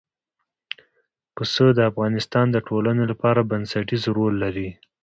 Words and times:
پسه 1.35 1.65
د 1.77 1.79
افغانستان 1.91 2.45
د 2.51 2.57
ټولنې 2.67 3.03
لپاره 3.11 3.47
بنسټيز 3.51 4.03
رول 4.17 4.33
لري. 4.43 4.69